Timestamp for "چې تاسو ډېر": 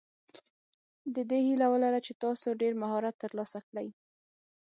2.05-2.73